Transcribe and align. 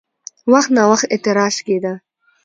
وخت 0.51 0.69
ناوخت 0.77 1.05
اعتراض 1.13 1.55
کېده؛ 1.65 1.93